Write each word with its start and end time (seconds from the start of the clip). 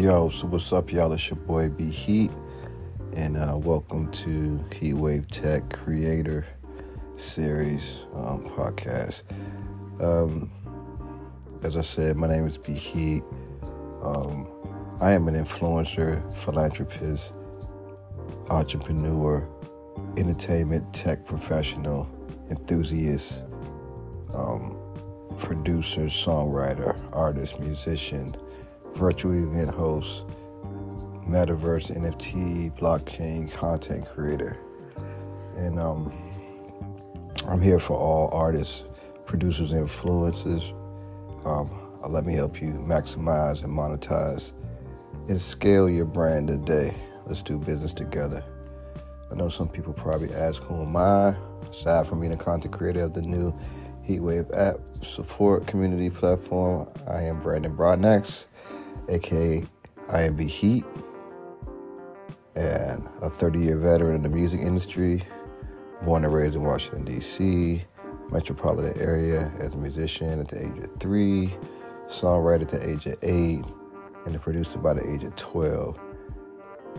Yo, 0.00 0.30
so 0.30 0.46
what's 0.46 0.72
up, 0.72 0.90
y'all? 0.90 1.12
It's 1.12 1.28
your 1.28 1.36
boy 1.36 1.68
B 1.68 1.90
Heat, 1.90 2.30
and 3.16 3.36
uh, 3.36 3.58
welcome 3.58 4.10
to 4.12 4.58
Heatwave 4.70 5.26
Tech 5.26 5.68
Creator 5.74 6.46
Series 7.16 7.96
um, 8.14 8.42
podcast. 8.44 9.24
Um, 10.00 10.50
as 11.62 11.76
I 11.76 11.82
said, 11.82 12.16
my 12.16 12.28
name 12.28 12.46
is 12.46 12.56
B 12.56 12.72
Heat. 12.72 13.22
Um, 14.00 14.48
I 15.02 15.12
am 15.12 15.28
an 15.28 15.34
influencer, 15.34 16.34
philanthropist, 16.34 17.34
entrepreneur, 18.48 19.46
entertainment 20.16 20.94
tech 20.94 21.26
professional, 21.26 22.08
enthusiast, 22.48 23.44
um, 24.32 24.78
producer, 25.36 26.06
songwriter, 26.06 26.98
artist, 27.12 27.60
musician 27.60 28.34
virtual 28.94 29.32
event 29.32 29.70
host, 29.70 30.24
metaverse, 31.26 31.96
NFT, 31.96 32.76
blockchain 32.78 33.52
content 33.52 34.06
creator. 34.06 34.58
And 35.56 35.78
um, 35.78 36.12
I'm 37.46 37.60
here 37.60 37.80
for 37.80 37.96
all 37.96 38.28
artists, 38.32 38.84
producers, 39.26 39.72
influencers. 39.72 40.74
Um, 41.46 41.70
let 42.08 42.24
me 42.24 42.34
help 42.34 42.60
you 42.60 42.70
maximize 42.86 43.62
and 43.62 43.72
monetize 43.72 44.52
and 45.28 45.40
scale 45.40 45.88
your 45.88 46.06
brand 46.06 46.48
today. 46.48 46.94
Let's 47.26 47.42
do 47.42 47.58
business 47.58 47.94
together. 47.94 48.44
I 49.30 49.34
know 49.36 49.48
some 49.48 49.68
people 49.68 49.92
probably 49.92 50.34
ask, 50.34 50.60
who 50.62 50.82
am 50.82 50.96
I? 50.96 51.36
Aside 51.70 52.06
from 52.06 52.20
being 52.20 52.32
a 52.32 52.36
content 52.36 52.74
creator 52.74 53.04
of 53.04 53.14
the 53.14 53.22
new 53.22 53.52
Heatwave 54.08 54.56
app 54.56 54.80
support 55.04 55.66
community 55.66 56.10
platform, 56.10 56.88
I 57.06 57.22
am 57.22 57.40
Brandon 57.40 57.76
Broadnax 57.76 58.46
aka 59.10 59.64
IMB 60.08 60.40
Heat, 60.48 60.84
and 62.56 63.08
a 63.22 63.30
30 63.30 63.58
year 63.58 63.76
veteran 63.76 64.16
in 64.16 64.22
the 64.22 64.28
music 64.28 64.60
industry, 64.60 65.24
born 66.02 66.24
and 66.24 66.32
raised 66.32 66.56
in 66.56 66.62
Washington, 66.62 67.04
D.C., 67.04 67.84
metropolitan 68.30 69.00
area 69.00 69.50
as 69.58 69.74
a 69.74 69.76
musician 69.76 70.38
at 70.38 70.48
the 70.48 70.60
age 70.60 70.84
of 70.84 70.90
three, 71.00 71.54
songwriter 72.06 72.62
at 72.62 72.68
the 72.68 72.88
age 72.88 73.06
of 73.06 73.16
eight, 73.22 73.64
and 74.26 74.34
a 74.34 74.38
producer 74.38 74.78
by 74.78 74.94
the 74.94 75.12
age 75.12 75.24
of 75.24 75.34
12. 75.36 75.98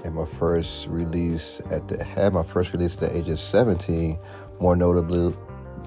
And 0.03 0.15
my 0.15 0.25
first 0.25 0.87
release 0.87 1.61
at 1.69 1.87
the 1.87 2.03
had 2.03 2.33
my 2.33 2.43
first 2.43 2.73
release 2.73 2.95
at 2.95 3.01
the 3.01 3.17
age 3.17 3.29
of 3.29 3.39
17. 3.39 4.17
More 4.59 4.75
notably, 4.75 5.35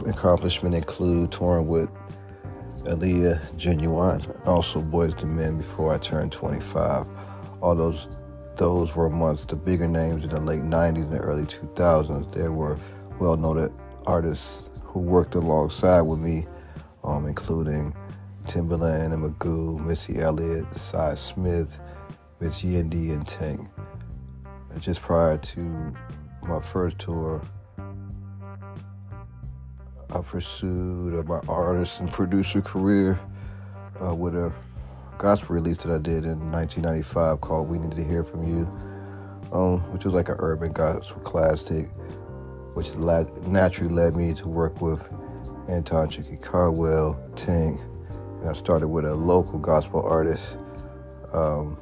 accomplishment 0.06 0.74
include 0.74 1.32
touring 1.32 1.66
with 1.66 1.88
Aaliyah 2.84 3.40
Ginuwine, 3.56 4.46
also 4.46 4.80
Boyz 4.80 5.18
II 5.22 5.30
Men 5.30 5.56
before 5.58 5.94
I 5.94 5.98
turned 5.98 6.32
25. 6.32 7.06
All 7.60 7.74
those 7.74 8.08
those 8.56 8.94
were 8.94 9.06
amongst 9.06 9.48
the 9.48 9.56
bigger 9.56 9.88
names 9.88 10.22
in 10.22 10.30
the 10.30 10.40
late 10.40 10.62
90s 10.62 11.10
and 11.10 11.20
early 11.20 11.42
2000s. 11.44 12.32
There 12.32 12.52
were 12.52 12.78
well-known 13.18 13.72
artists 14.06 14.70
who 14.82 15.00
worked 15.00 15.34
alongside 15.34 16.02
with 16.02 16.20
me, 16.20 16.46
um, 17.02 17.26
including 17.26 17.92
Timbaland 18.46 19.12
and 19.12 19.24
Magoo, 19.24 19.84
Missy 19.84 20.20
Elliott, 20.20 20.72
Sy 20.72 21.14
Smith, 21.16 21.80
Miss 22.38 22.62
Yindi, 22.62 23.12
and 23.12 23.26
Tank. 23.26 23.68
Just 24.78 25.02
prior 25.02 25.38
to 25.38 25.92
my 26.42 26.60
first 26.60 26.98
tour, 26.98 27.42
I 30.14 30.20
pursued 30.20 31.26
my 31.26 31.40
artist 31.48 31.98
and 31.98 32.12
producer 32.12 32.62
career 32.62 33.18
uh, 34.00 34.14
with 34.14 34.36
a 34.36 34.52
gospel 35.18 35.56
release 35.56 35.78
that 35.78 35.92
I 35.92 35.98
did 35.98 36.24
in 36.24 36.52
1995 36.52 37.40
called 37.40 37.68
"We 37.68 37.80
Need 37.80 37.96
to 37.96 38.04
Hear 38.04 38.22
from 38.22 38.46
You," 38.46 38.68
um, 39.52 39.80
which 39.92 40.04
was 40.04 40.14
like 40.14 40.28
an 40.28 40.36
urban 40.38 40.72
gospel 40.72 41.20
classic, 41.22 41.88
which 42.74 42.96
naturally 42.96 43.92
led 43.92 44.14
me 44.14 44.34
to 44.34 44.46
work 44.46 44.80
with 44.80 45.02
Anton 45.68 46.08
Chicky 46.08 46.36
Cardwell, 46.36 47.20
Tank, 47.34 47.80
and 48.38 48.48
I 48.48 48.52
started 48.52 48.86
with 48.86 49.06
a 49.06 49.16
local 49.16 49.58
gospel 49.58 50.00
artist 50.06 50.58
um, 51.32 51.76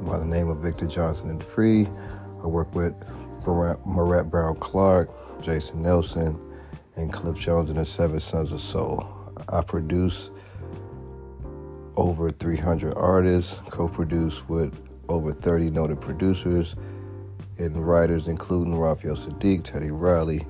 by 0.00 0.18
the 0.18 0.24
name 0.24 0.48
of 0.48 0.60
Victor 0.60 0.86
Johnson 0.86 1.28
and 1.28 1.44
Free. 1.44 1.88
I 2.42 2.46
worked 2.46 2.74
with 2.74 2.94
Marette 3.46 4.30
Brown 4.30 4.56
Clark, 4.56 5.10
Jason 5.42 5.82
Nelson 5.82 6.40
and 6.96 7.12
Cliff 7.12 7.38
Jones 7.38 7.70
and 7.70 7.78
the 7.78 7.84
Seven 7.84 8.20
Sons 8.20 8.52
of 8.52 8.60
Soul. 8.60 9.06
I 9.48 9.62
produce 9.62 10.30
over 11.96 12.30
300 12.30 12.94
artists, 12.94 13.60
co 13.70 13.88
produce 13.88 14.48
with 14.48 14.74
over 15.08 15.32
30 15.32 15.70
noted 15.70 16.00
producers 16.00 16.76
and 17.58 17.86
writers, 17.86 18.26
including 18.28 18.76
Raphael 18.76 19.16
Saadiq, 19.16 19.62
Teddy 19.62 19.90
Riley, 19.90 20.46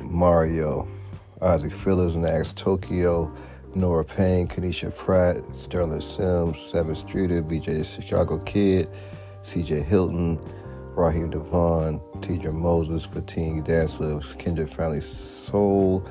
Mario, 0.00 0.88
Isaac 1.42 1.72
Phillips, 1.72 2.16
Nax 2.16 2.54
Tokyo, 2.54 3.34
Nora 3.74 4.04
Payne, 4.04 4.48
Kanisha 4.48 4.94
Pratt, 4.94 5.36
Sterling 5.54 6.00
Sims, 6.00 6.56
Sevyn 6.56 6.96
Streeter, 6.96 7.42
BJ 7.42 7.84
Chicago 7.84 8.38
Kid, 8.38 8.88
CJ 9.42 9.84
Hilton, 9.84 10.40
Raheem 10.96 11.30
Devon, 11.30 12.00
Tidra 12.20 12.52
Moses, 12.52 13.04
Fatigue 13.04 13.64
Dancer, 13.64 14.20
Kendrick 14.38 14.72
Family 14.72 15.00
Soul, 15.00 16.06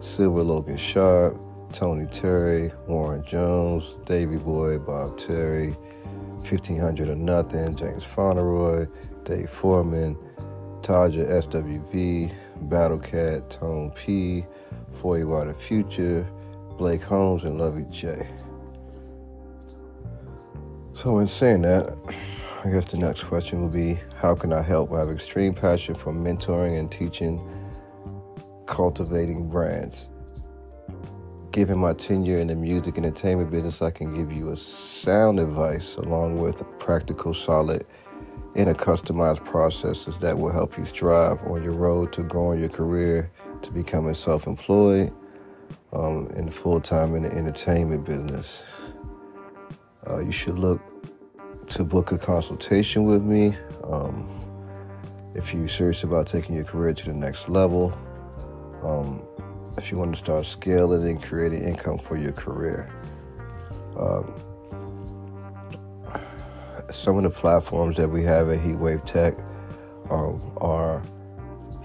Silver 0.00 0.42
Logan 0.42 0.76
Sharp, 0.76 1.38
Tony 1.72 2.06
Terry, 2.06 2.72
Warren 2.86 3.24
Jones, 3.24 3.96
Davy 4.06 4.36
Boy, 4.36 4.78
Bob 4.78 5.16
Terry, 5.18 5.70
1500 6.40 7.08
or 7.08 7.16
Nothing, 7.16 7.76
James 7.76 8.04
Fauntleroy, 8.04 8.86
Dave 9.24 9.50
Foreman, 9.50 10.16
Taja 10.80 11.26
SWV, 11.28 12.32
Battle 12.62 12.98
Cat, 12.98 13.50
Tone 13.50 13.90
P, 13.92 14.44
Are 15.04 15.44
the 15.44 15.54
Future, 15.54 16.26
Blake 16.76 17.02
Holmes, 17.02 17.44
and 17.44 17.58
Lovey 17.58 17.84
J. 17.90 18.26
So, 20.94 21.18
in 21.18 21.26
saying 21.26 21.62
that, 21.62 21.96
I 22.64 22.70
guess 22.70 22.86
the 22.86 22.98
next 22.98 23.22
question 23.22 23.60
will 23.60 23.68
be 23.68 24.00
how 24.16 24.34
can 24.34 24.52
I 24.52 24.62
help? 24.62 24.92
I 24.92 24.98
have 24.98 25.10
extreme 25.10 25.54
passion 25.54 25.94
for 25.94 26.12
mentoring 26.12 26.76
and 26.76 26.90
teaching, 26.90 27.40
cultivating 28.66 29.48
brands. 29.48 30.08
Given 31.52 31.78
my 31.78 31.92
tenure 31.92 32.38
in 32.38 32.48
the 32.48 32.56
music 32.56 32.98
entertainment 32.98 33.52
business, 33.52 33.80
I 33.80 33.92
can 33.92 34.12
give 34.12 34.32
you 34.32 34.48
a 34.48 34.56
sound 34.56 35.38
advice 35.38 35.94
along 35.94 36.40
with 36.40 36.64
practical, 36.80 37.32
solid, 37.32 37.86
and 38.56 38.68
a 38.68 38.74
customized 38.74 39.44
processes 39.44 40.18
that 40.18 40.36
will 40.36 40.52
help 40.52 40.76
you 40.76 40.84
strive 40.84 41.40
on 41.46 41.62
your 41.62 41.74
road 41.74 42.12
to 42.14 42.24
growing 42.24 42.58
your 42.58 42.70
career 42.70 43.30
to 43.62 43.70
becoming 43.70 44.14
self-employed 44.14 45.14
um, 45.92 46.26
and 46.34 46.52
full-time 46.52 47.14
in 47.14 47.22
the 47.22 47.32
entertainment 47.32 48.04
business. 48.04 48.64
Uh, 50.08 50.18
you 50.18 50.32
should 50.32 50.58
look 50.58 50.80
to 51.70 51.84
book 51.84 52.12
a 52.12 52.18
consultation 52.18 53.04
with 53.04 53.22
me. 53.22 53.56
Um, 53.84 54.28
if 55.34 55.52
you're 55.52 55.68
serious 55.68 56.02
about 56.02 56.26
taking 56.26 56.54
your 56.54 56.64
career 56.64 56.92
to 56.92 57.04
the 57.04 57.14
next 57.14 57.48
level, 57.48 57.96
um, 58.82 59.22
if 59.76 59.90
you 59.90 59.98
want 59.98 60.12
to 60.12 60.18
start 60.18 60.44
scaling 60.46 61.08
and 61.08 61.22
creating 61.22 61.62
income 61.62 61.98
for 61.98 62.16
your 62.16 62.32
career. 62.32 62.90
Um, 63.96 64.34
some 66.90 67.16
of 67.18 67.22
the 67.22 67.30
platforms 67.30 67.96
that 67.96 68.08
we 68.08 68.24
have 68.24 68.48
at 68.48 68.58
Heatwave 68.58 69.04
Tech 69.04 69.34
um, 70.10 70.52
are 70.58 71.02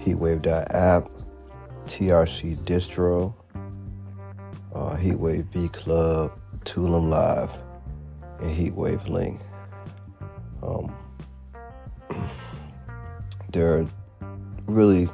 Heatwave.app, 0.00 1.10
TRC 1.86 2.56
Distro, 2.64 3.34
uh, 4.74 4.96
Heatwave 4.96 5.50
B 5.52 5.68
Club, 5.68 6.32
Tulum 6.64 7.08
Live, 7.10 7.50
and 8.40 8.50
Heatwave 8.50 9.08
Link. 9.08 9.40
Um, 10.64 10.94
there 13.50 13.78
are 13.78 13.86
really 14.66 15.08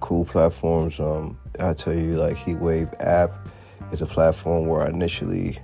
cool 0.00 0.24
platforms. 0.24 0.98
Um, 1.00 1.38
I 1.58 1.72
tell 1.74 1.94
you, 1.94 2.14
like 2.14 2.36
Heatwave 2.36 2.94
app 3.00 3.48
is 3.92 4.02
a 4.02 4.06
platform 4.06 4.66
where 4.66 4.82
I 4.82 4.88
initially 4.88 5.58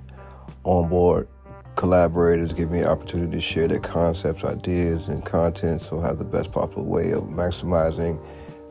onboard 0.64 1.28
collaborators, 1.76 2.52
give 2.54 2.70
me 2.70 2.82
opportunity 2.84 3.32
to 3.32 3.40
share 3.40 3.68
their 3.68 3.78
concepts, 3.78 4.44
ideas, 4.44 5.08
and 5.08 5.24
content, 5.24 5.82
so 5.82 6.00
I 6.00 6.06
have 6.06 6.18
the 6.18 6.24
best 6.24 6.50
possible 6.50 6.86
way 6.86 7.12
of 7.12 7.24
maximizing 7.24 8.18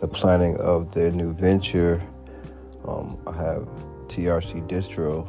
the 0.02 0.08
planning 0.08 0.58
of 0.58 0.92
their 0.94 1.12
new 1.12 1.32
venture. 1.34 2.04
Um, 2.88 3.18
I 3.28 3.34
have 3.34 3.70
TRC 4.08 4.68
Distro, 4.68 5.28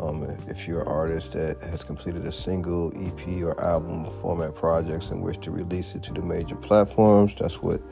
um, 0.00 0.22
if 0.48 0.66
you're 0.66 0.80
an 0.80 0.88
artist 0.88 1.32
that 1.32 1.60
has 1.62 1.84
completed 1.84 2.24
a 2.26 2.32
single, 2.32 2.92
EP, 2.96 3.42
or 3.42 3.60
album 3.60 4.10
format 4.22 4.54
projects 4.54 5.10
and 5.10 5.22
wish 5.22 5.36
to 5.38 5.50
release 5.50 5.94
it 5.94 6.02
to 6.04 6.12
the 6.14 6.22
major 6.22 6.54
platforms, 6.56 7.36
that's 7.36 7.60
what 7.60 7.82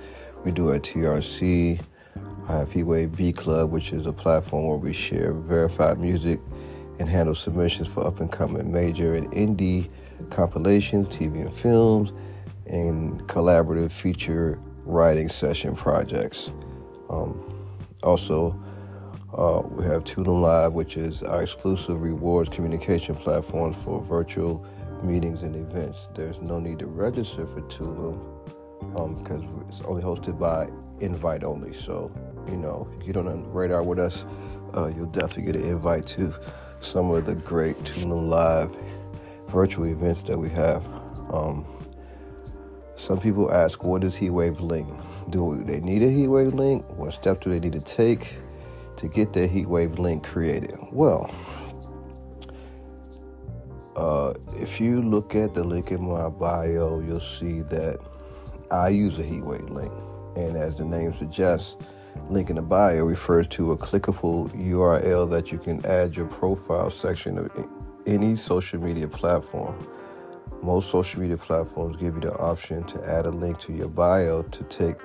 we 0.44 0.50
do 0.50 0.72
at 0.72 0.82
TRC. 0.82 1.80
I 2.48 2.52
have 2.52 2.70
Heatwave 2.70 3.14
B 3.14 3.32
Club, 3.32 3.70
which 3.70 3.92
is 3.92 4.06
a 4.06 4.12
platform 4.12 4.66
where 4.66 4.78
we 4.78 4.94
share 4.94 5.34
verified 5.34 5.98
music 5.98 6.40
and 6.98 7.08
handle 7.08 7.34
submissions 7.34 7.88
for 7.88 8.06
up 8.06 8.20
and 8.20 8.32
coming 8.32 8.72
major 8.72 9.14
and 9.14 9.30
indie 9.32 9.90
compilations, 10.30 11.08
TV 11.08 11.42
and 11.42 11.52
films, 11.52 12.12
and 12.66 13.20
collaborative 13.28 13.92
feature 13.92 14.58
writing 14.84 15.28
session 15.28 15.76
projects. 15.76 16.50
Um, 17.10 17.44
also, 18.02 18.58
uh, 19.34 19.62
we 19.64 19.84
have 19.84 20.04
Tulum 20.04 20.40
Live, 20.40 20.72
which 20.72 20.96
is 20.96 21.22
our 21.22 21.42
exclusive 21.42 22.00
rewards 22.00 22.48
communication 22.48 23.14
platform 23.14 23.74
for 23.74 24.02
virtual 24.02 24.64
meetings 25.02 25.42
and 25.42 25.54
events. 25.54 26.08
There's 26.14 26.40
no 26.40 26.58
need 26.58 26.78
to 26.80 26.86
register 26.86 27.46
for 27.46 27.60
Tulum 27.62 28.18
um, 28.98 29.14
because 29.16 29.42
it's 29.68 29.82
only 29.82 30.02
hosted 30.02 30.38
by 30.38 30.68
invite 31.00 31.44
only. 31.44 31.74
So, 31.74 32.10
you 32.48 32.56
know, 32.56 32.88
if 32.98 33.06
you 33.06 33.12
get 33.12 33.16
on 33.16 33.26
the 33.26 33.48
radar 33.48 33.82
with 33.82 33.98
us, 33.98 34.24
uh, 34.74 34.86
you'll 34.86 35.06
definitely 35.06 35.52
get 35.52 35.56
an 35.56 35.68
invite 35.68 36.06
to 36.08 36.34
some 36.80 37.10
of 37.10 37.26
the 37.26 37.34
great 37.34 37.76
Tulum 37.80 38.28
Live 38.28 38.74
virtual 39.48 39.86
events 39.86 40.22
that 40.24 40.38
we 40.38 40.48
have. 40.50 40.84
Um, 41.32 41.66
some 42.96 43.20
people 43.20 43.52
ask, 43.52 43.84
what 43.84 44.02
is 44.04 44.16
Heatwave 44.16 44.60
Link? 44.60 44.88
Do 45.30 45.62
they 45.64 45.80
need 45.80 46.02
a 46.02 46.06
Heatwave 46.06 46.54
link? 46.54 46.84
What 46.96 47.12
steps 47.12 47.44
do 47.44 47.50
they 47.50 47.60
need 47.60 47.72
to 47.72 47.80
take 47.80 48.34
to 48.98 49.08
get 49.08 49.32
their 49.32 49.48
Heatwave 49.48 49.98
link 49.98 50.24
created? 50.24 50.74
Well, 50.92 51.30
uh, 53.96 54.34
if 54.56 54.80
you 54.80 55.02
look 55.02 55.34
at 55.34 55.54
the 55.54 55.64
link 55.64 55.90
in 55.90 56.06
my 56.06 56.28
bio, 56.28 57.00
you'll 57.00 57.20
see 57.20 57.62
that 57.62 57.98
I 58.70 58.90
use 58.90 59.18
a 59.18 59.24
Heatwave 59.24 59.70
link. 59.70 59.92
And 60.36 60.56
as 60.56 60.78
the 60.78 60.84
name 60.84 61.12
suggests, 61.12 61.76
link 62.28 62.50
in 62.50 62.56
the 62.56 62.62
bio 62.62 63.04
refers 63.04 63.48
to 63.48 63.72
a 63.72 63.76
clickable 63.76 64.50
URL 64.54 65.28
that 65.30 65.50
you 65.50 65.58
can 65.58 65.84
add 65.86 66.16
your 66.16 66.26
profile 66.26 66.90
section 66.90 67.38
of 67.38 67.50
any 68.06 68.36
social 68.36 68.80
media 68.80 69.08
platform. 69.08 69.88
Most 70.62 70.90
social 70.90 71.20
media 71.20 71.36
platforms 71.36 71.96
give 71.96 72.14
you 72.14 72.20
the 72.20 72.36
option 72.36 72.84
to 72.84 73.04
add 73.08 73.26
a 73.26 73.30
link 73.30 73.58
to 73.60 73.72
your 73.72 73.88
bio 73.88 74.42
to 74.42 74.64
take 74.64 74.96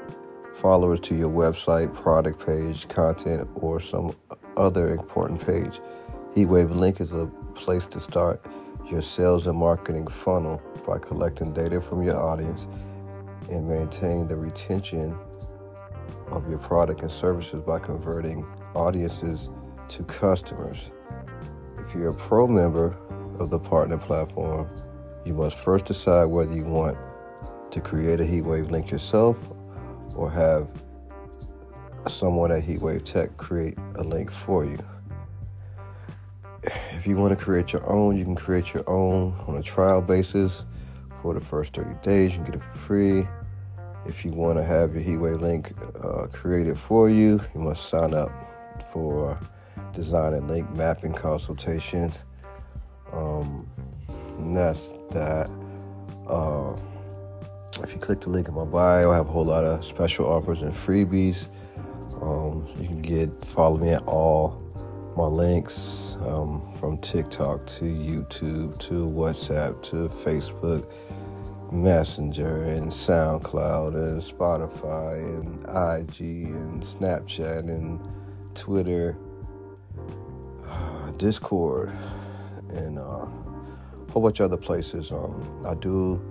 followers 0.53 0.99
to 1.01 1.15
your 1.15 1.29
website, 1.29 1.93
product 1.93 2.45
page, 2.45 2.87
content, 2.87 3.49
or 3.55 3.79
some 3.79 4.15
other 4.55 4.93
important 4.93 5.43
page. 5.45 5.79
Heatwave 6.35 6.75
Link 6.75 7.01
is 7.01 7.11
a 7.11 7.25
place 7.55 7.87
to 7.87 7.99
start 7.99 8.45
your 8.89 9.01
sales 9.01 9.47
and 9.47 9.57
marketing 9.57 10.07
funnel 10.07 10.61
by 10.85 10.99
collecting 10.99 11.53
data 11.53 11.81
from 11.81 12.03
your 12.03 12.17
audience 12.17 12.67
and 13.49 13.67
maintaining 13.67 14.27
the 14.27 14.35
retention 14.35 15.17
of 16.27 16.47
your 16.49 16.59
product 16.59 17.01
and 17.01 17.11
services 17.11 17.59
by 17.59 17.79
converting 17.79 18.45
audiences 18.75 19.49
to 19.87 20.03
customers. 20.03 20.91
If 21.79 21.93
you're 21.93 22.09
a 22.09 22.13
pro 22.13 22.47
member 22.47 22.97
of 23.39 23.49
the 23.49 23.59
partner 23.59 23.97
platform, 23.97 24.67
you 25.25 25.33
must 25.33 25.57
first 25.57 25.85
decide 25.85 26.25
whether 26.25 26.53
you 26.53 26.63
want 26.63 26.97
to 27.71 27.81
create 27.81 28.19
a 28.19 28.23
Heatwave 28.23 28.69
link 28.69 28.91
yourself 28.91 29.37
or 30.15 30.29
have 30.29 30.67
someone 32.07 32.51
at 32.51 32.63
Heatwave 32.63 33.03
Tech 33.03 33.35
create 33.37 33.77
a 33.95 34.03
link 34.03 34.31
for 34.31 34.65
you. 34.65 34.77
If 36.63 37.07
you 37.07 37.17
want 37.17 37.37
to 37.37 37.43
create 37.43 37.73
your 37.73 37.89
own, 37.89 38.17
you 38.17 38.23
can 38.23 38.35
create 38.35 38.73
your 38.73 38.89
own 38.89 39.33
on 39.47 39.57
a 39.57 39.61
trial 39.61 40.01
basis 40.01 40.63
for 41.21 41.33
the 41.33 41.41
first 41.41 41.75
30 41.75 41.95
days. 42.01 42.31
You 42.31 42.37
can 42.37 42.45
get 42.45 42.55
it 42.55 42.63
for 42.63 42.77
free. 42.77 43.27
If 44.05 44.25
you 44.25 44.31
want 44.31 44.57
to 44.57 44.63
have 44.63 44.93
your 44.93 45.03
Heatwave 45.03 45.41
link 45.41 45.73
uh, 46.03 46.27
created 46.27 46.77
for 46.77 47.09
you, 47.09 47.39
you 47.53 47.61
must 47.61 47.89
sign 47.89 48.13
up 48.13 48.31
for 48.91 49.39
design 49.93 50.33
and 50.33 50.47
link 50.47 50.69
mapping 50.75 51.13
consultations. 51.13 52.23
Um, 53.11 53.69
that's 54.53 54.93
that. 55.11 55.49
Uh, 56.27 56.75
if 57.81 57.93
you 57.93 57.99
click 57.99 58.21
the 58.21 58.29
link 58.29 58.47
in 58.47 58.53
my 58.53 58.65
bio, 58.65 59.11
I 59.11 59.15
have 59.15 59.29
a 59.29 59.31
whole 59.31 59.45
lot 59.45 59.63
of 59.63 59.83
special 59.83 60.25
offers 60.25 60.61
and 60.61 60.71
freebies. 60.71 61.47
Um, 62.21 62.67
you 62.79 62.87
can 62.87 63.01
get 63.01 63.33
follow 63.43 63.77
me 63.77 63.89
at 63.89 64.03
all 64.03 64.61
my 65.17 65.25
links 65.25 66.17
um, 66.25 66.71
from 66.79 66.97
TikTok 66.97 67.65
to 67.67 67.85
YouTube 67.85 68.77
to 68.79 69.07
WhatsApp 69.07 69.81
to 69.83 70.07
Facebook, 70.09 70.91
Messenger 71.71 72.63
and 72.63 72.91
SoundCloud 72.91 73.95
and 73.95 74.21
Spotify 74.21 75.25
and 75.39 75.61
IG 75.61 76.47
and 76.47 76.81
Snapchat 76.81 77.69
and 77.69 77.99
Twitter, 78.55 79.17
uh, 80.67 81.11
Discord, 81.11 81.91
and 82.69 82.97
uh, 82.97 83.01
a 83.01 84.11
whole 84.11 84.21
bunch 84.21 84.39
of 84.39 84.45
other 84.51 84.61
places. 84.61 85.11
Um, 85.11 85.63
I 85.65 85.75
do 85.75 86.21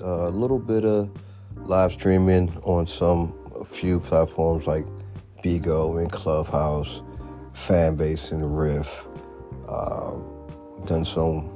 a 0.00 0.30
little 0.30 0.58
bit 0.58 0.84
of 0.84 1.10
live 1.56 1.92
streaming 1.92 2.54
on 2.64 2.86
some 2.86 3.34
a 3.58 3.64
few 3.64 4.00
platforms 4.00 4.66
like 4.66 4.86
Bigo 5.42 6.00
and 6.00 6.10
Clubhouse, 6.10 7.02
Fanbase 7.52 8.32
and 8.32 8.58
Riff. 8.58 9.06
Um, 9.68 10.24
done 10.86 11.04
some 11.04 11.50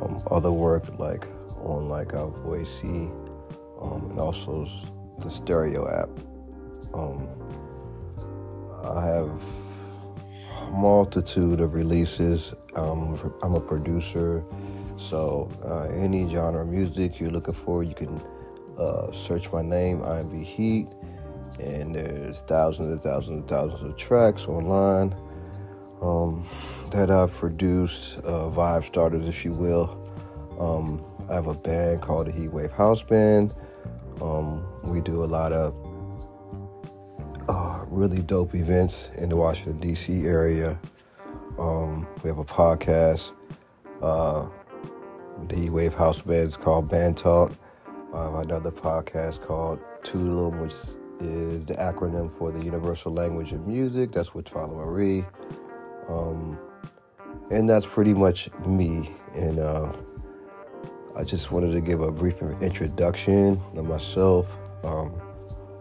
um, 0.00 0.22
other 0.30 0.52
work 0.52 0.98
like 0.98 1.26
on 1.58 1.88
like 1.88 2.14
our 2.14 2.30
Voicey 2.30 3.10
um, 3.80 4.10
and 4.10 4.18
also 4.18 4.66
the 5.18 5.30
Stereo 5.30 5.88
app. 5.88 6.08
Um, 6.94 7.28
I 8.82 9.04
have 9.04 9.30
multitude 10.72 11.60
of 11.60 11.74
releases. 11.74 12.54
I'm 12.76 13.54
a 13.54 13.60
producer 13.60 14.44
so, 14.98 15.50
uh, 15.64 15.84
any 15.94 16.28
genre 16.28 16.62
of 16.62 16.68
music 16.68 17.20
you're 17.20 17.30
looking 17.30 17.54
for, 17.54 17.84
you 17.84 17.94
can 17.94 18.20
uh, 18.78 19.10
search 19.12 19.52
my 19.52 19.62
name, 19.62 20.00
IMB 20.00 20.42
Heat, 20.42 20.88
and 21.60 21.94
there's 21.94 22.40
thousands 22.42 22.92
and 22.92 23.00
thousands 23.00 23.40
and 23.40 23.48
thousands 23.48 23.82
of 23.82 23.96
tracks 23.96 24.46
online 24.46 25.14
um, 26.02 26.46
that 26.90 27.10
I've 27.10 27.32
produced, 27.32 28.18
uh, 28.18 28.50
vibe 28.50 28.84
starters, 28.84 29.28
if 29.28 29.44
you 29.44 29.52
will. 29.52 29.96
Um, 30.58 31.00
I 31.30 31.34
have 31.34 31.46
a 31.46 31.54
band 31.54 32.02
called 32.02 32.26
the 32.26 32.32
Heatwave 32.32 32.72
House 32.72 33.02
Band. 33.02 33.54
Um, 34.20 34.66
we 34.82 35.00
do 35.00 35.22
a 35.22 35.26
lot 35.26 35.52
of 35.52 35.74
uh, 37.48 37.84
really 37.88 38.22
dope 38.22 38.54
events 38.54 39.10
in 39.18 39.28
the 39.28 39.36
Washington, 39.36 39.78
D.C. 39.78 40.26
area. 40.26 40.78
Um, 41.58 42.06
we 42.22 42.28
have 42.28 42.38
a 42.38 42.44
podcast. 42.44 43.32
Uh, 44.02 44.48
the 45.46 45.70
Wave 45.70 45.94
House 45.94 46.22
Band 46.22 46.48
is 46.48 46.56
called 46.56 46.88
Band 46.88 47.16
Talk. 47.16 47.52
Another 48.12 48.70
podcast 48.70 49.44
called 49.46 49.80
Tulum, 50.02 50.60
which 50.60 50.72
is 51.20 51.66
the 51.66 51.74
acronym 51.74 52.30
for 52.30 52.50
the 52.50 52.62
Universal 52.64 53.12
Language 53.12 53.52
of 53.52 53.66
Music. 53.66 54.12
That's 54.12 54.34
with 54.34 54.46
Twyla 54.46 54.74
Marie. 54.74 55.24
Um, 56.08 56.58
and 57.50 57.68
that's 57.68 57.86
pretty 57.86 58.14
much 58.14 58.50
me. 58.66 59.14
And 59.34 59.58
uh, 59.58 59.92
I 61.16 61.24
just 61.24 61.52
wanted 61.52 61.72
to 61.72 61.80
give 61.80 62.00
a 62.00 62.10
brief 62.10 62.40
introduction 62.60 63.60
of 63.76 63.86
myself. 63.86 64.58
Um, 64.84 65.12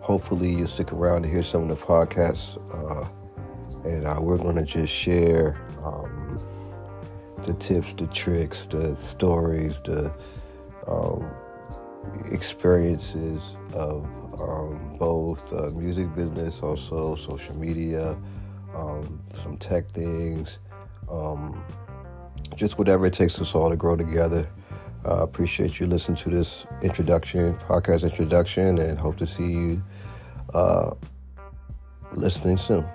hopefully, 0.02 0.54
you'll 0.54 0.68
stick 0.68 0.94
around 0.94 1.24
to 1.24 1.30
hear 1.30 1.44
some 1.44 1.70
of 1.70 1.80
the 1.80 1.86
podcasts. 1.86 2.58
Uh, 2.74 3.08
and 3.88 4.06
uh, 4.06 4.18
we're 4.20 4.38
going 4.38 4.56
to 4.56 4.66
just 4.66 4.94
share 4.94 5.58
um, 5.84 6.44
the 7.44 7.53
tips, 7.53 7.94
the 7.94 8.08
tricks, 8.08 8.65
the 8.65 8.96
stories, 8.96 9.82
the 9.82 10.15
um, 10.88 11.29
experiences 12.32 13.56
of 13.74 14.06
um, 14.41 14.96
both 14.98 15.51
uh, 15.53 15.70
music 15.72 16.13
business, 16.15 16.62
also 16.62 17.15
social 17.15 17.56
media, 17.56 18.17
um, 18.75 19.20
some 19.34 19.58
tech 19.58 19.89
things, 19.89 20.60
um, 21.10 21.63
just 22.56 22.77
whatever 22.77 23.06
it 23.06 23.13
takes 23.13 23.39
us 23.39 23.56
all 23.56 23.70
to 23.70 23.75
grow 23.75 23.96
together. 23.96 24.50
I 25.06 25.10
uh, 25.10 25.15
appreciate 25.17 25.79
you 25.79 25.86
listening 25.86 26.17
to 26.17 26.29
this 26.29 26.65
introduction, 26.82 27.56
podcast 27.70 28.03
introduction, 28.03 28.77
and 28.79 28.98
hope 28.98 29.15
to 29.17 29.27
see 29.27 29.51
you 29.51 29.84
uh, 30.53 30.96
listening 32.13 32.58
soon. 32.58 32.86